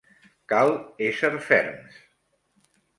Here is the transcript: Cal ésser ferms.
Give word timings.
Cal 0.53 0.73
ésser 1.11 1.31
ferms. 1.51 2.03